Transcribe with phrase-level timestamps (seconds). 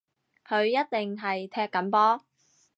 [0.47, 2.25] 佢一定係踢緊波